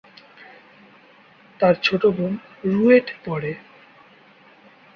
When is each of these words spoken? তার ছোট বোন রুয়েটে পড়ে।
তার 1.59 1.75
ছোট 1.83 2.03
বোন 2.17 2.33
রুয়েটে 2.65 3.15
পড়ে। 3.25 3.51